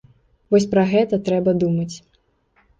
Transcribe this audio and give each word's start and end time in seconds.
Вось 0.53 0.65
пра 0.71 0.85
гэта 0.95 1.21
трэба 1.29 1.57
думаць. 1.67 1.95